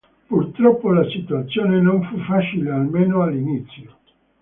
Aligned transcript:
Purtroppo 0.29 0.91
la 0.91 1.07
situazione 1.09 1.79
non 1.79 2.01
fu 2.01 2.17
facile, 2.21 2.71
almeno 2.71 3.21
all'inizio. 3.21 3.97